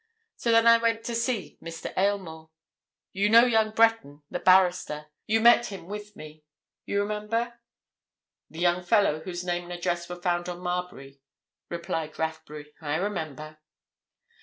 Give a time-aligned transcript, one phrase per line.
[0.35, 1.93] So then I went on to see Mr.
[1.95, 2.49] Aylmore.
[3.13, 6.43] You know young Breton, the barrister?—you met him with me,
[6.87, 7.59] you remember?"
[8.49, 11.19] "The young fellow whose name and address were found on Marbury,"
[11.69, 12.73] replied Rathbury.
[12.81, 13.59] "I remember."